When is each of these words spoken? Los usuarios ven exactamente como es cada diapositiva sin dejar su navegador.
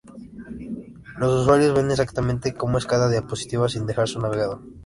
Los 1.19 1.41
usuarios 1.41 1.75
ven 1.75 1.91
exactamente 1.91 2.55
como 2.55 2.79
es 2.79 2.87
cada 2.87 3.07
diapositiva 3.07 3.69
sin 3.69 3.85
dejar 3.85 4.07
su 4.07 4.19
navegador. 4.19 4.61